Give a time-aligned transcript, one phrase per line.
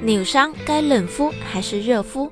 [0.00, 2.30] 扭伤该冷敷还是热敷？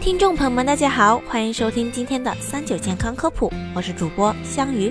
[0.00, 4.90] 听众朋友们，大家好，欢迎收听今天的三九健康科普，我是主播香鱼。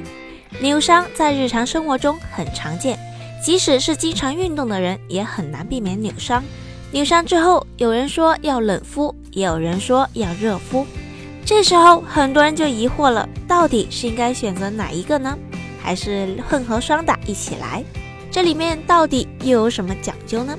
[0.60, 2.99] 扭伤在日常生活中很常见，
[3.44, 6.44] 即使是经常运动的人，也很难避免扭伤。
[6.92, 10.85] 扭伤之后，有人说要冷敷，也有人说要热敷。
[11.44, 15.35] 这时候，很多人就疑惑了，到底是应该选择哪一个呢？
[15.81, 17.84] 还是混合双打一起来？
[18.30, 20.55] 这里面到底又有什么讲究呢？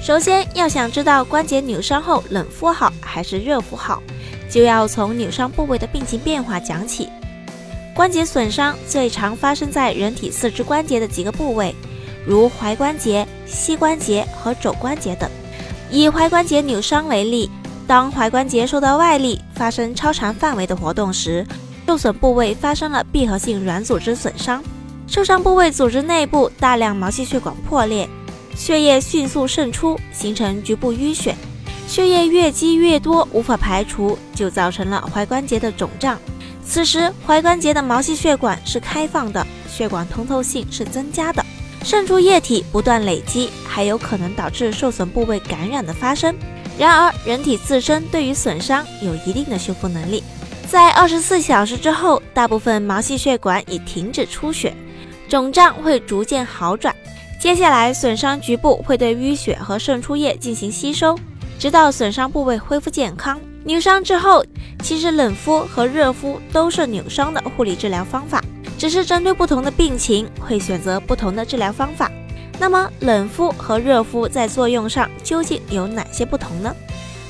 [0.00, 4.02] 首先要想知道关节扭伤后冷敷好还是热敷好，
[4.48, 7.08] 就要从扭伤部位的病情变化讲起。
[7.94, 11.74] 关节损伤最常发生在人体四肢关节的几个部位，
[12.24, 15.28] 如踝关节、膝关节和肘关节等。
[15.90, 17.50] 以踝关节扭伤为例，
[17.86, 21.44] 当踝关节受到外力发生超长范围的活动时，
[21.86, 24.62] 受损部位发生了闭合性软组织损伤，
[25.08, 28.08] 受伤部位组织内部大量毛细血管破裂。
[28.58, 31.34] 血液迅速渗出，形成局部淤血。
[31.86, 36.18] 血液越积越多，无法排除，就造成了踝关节的肿胀。
[36.66, 41.42] 此时，踝关节的毛细血管是开放的，血管通透性是增加的，
[41.84, 46.34] 渗出液体不断累积，还有可能导致受损部位感染的发生。
[46.76, 50.22] 然而，人体自身对于损伤有一定的修复能力，
[50.68, 54.74] 在二十四小时之后，大部分毛细血管已停止出血，
[55.28, 56.94] 肿胀会逐渐好转。
[57.38, 61.16] 接下来，损伤局部会对淤血和渗出液进行吸收，
[61.56, 63.40] 直到损伤部位恢复健康。
[63.62, 64.44] 扭伤之后，
[64.82, 68.42] 其实冷敷和热敷都是扭伤的护理治疗方法，
[68.76, 72.10] 只是针对不同的病情会选择不同的治疗方法。
[72.58, 76.74] 那么，冷敷和热敷在作用上究竟有哪些不同呢？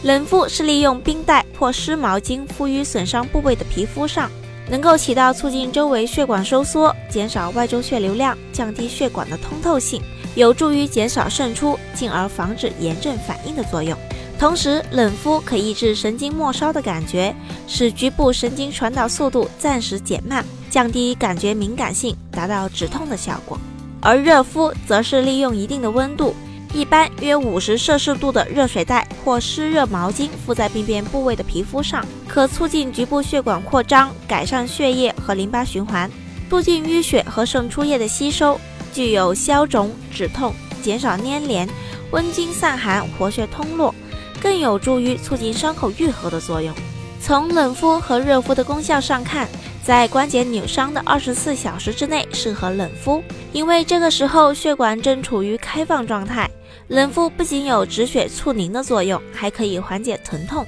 [0.04, 4.30] 冷敷是利用冰袋或湿毛巾敷于损伤部位的皮肤上。
[4.70, 10.02] 能够起到促进周围血管收缩、减少外周血流量、降低血管的通透性，
[10.34, 13.96] 有助于减少渗出，进而防止炎症反应的作用。
[14.38, 17.34] 同时，冷敷可抑制神经末梢的感觉，
[17.66, 23.58] 使局部神经传导速度暂时减慢，降低感觉敏感性，达到止痛的效果。
[24.00, 26.34] 而热敷则是利用一定的温度。
[26.74, 36.10] 一般约五十摄氏度的热水袋或湿热毛巾敷在病变部位的皮肤上，可促进局部血管扩张，改善血液和淋巴循环，
[36.50, 38.60] 促进淤血和渗出液的吸收，
[38.92, 41.68] 具有消肿、止痛、减少粘连、
[42.10, 43.94] 温经散寒、活血通络，
[44.40, 46.74] 更有助于促进伤口愈合的作用。
[47.20, 49.48] 从冷敷和热敷的功效上看，
[49.88, 56.46] 在关节扭伤的二十四小时之内适合冷敷，因为这个时候血管正处于开放状态。
[56.88, 60.62] 冷敷不仅有止血促凝的作用，还可以缓解疼痛。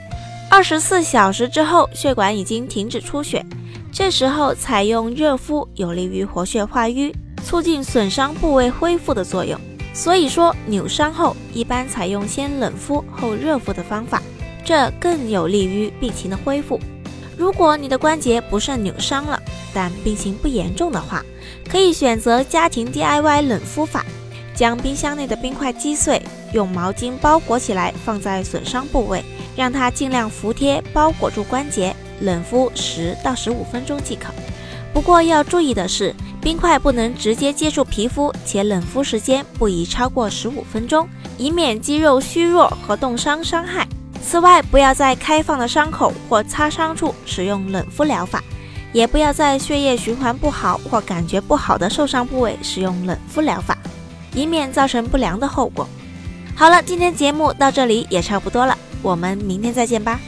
[0.51, 3.45] 二十四小时之后，血管已经停止出血，
[3.93, 7.15] 这时候采用热敷有利于活血化瘀，
[7.45, 9.61] 促进损伤部位恢复的作用。
[9.93, 14.23] 所以说，扭伤后一般采用先冷敷后热敷的方法，
[14.65, 16.81] 这更有利于病情的恢复。
[17.41, 19.43] 如果你的关节不慎扭伤了，
[19.73, 21.25] 但病情不严重的话，
[21.71, 24.05] 可以选择家庭 DIY 冷敷法。
[24.55, 26.21] 将冰箱内的冰块击碎，
[26.53, 29.25] 用毛巾包裹起来，放在损伤部位，
[29.57, 34.35] 让它尽量服帖包裹住关节，冷敷十到十五分钟即可。
[34.93, 41.09] 不过要注意的是，冰块不能直接接触皮肤，且冷敷时间不宜超过十五分钟，
[41.39, 43.89] 以免肌肉虚弱和冻伤伤害。
[44.23, 48.43] 此外，不要在开放的伤口或擦伤处使用冷敷疗法，
[48.93, 53.77] 也不要在血液循环不好或感觉不好的受伤部位使用冷敷疗法。
[54.33, 55.89] 以免造成不良的后果。
[56.55, 60.21] 好了，今天节目到这里也差不多了，我们明天再见吧。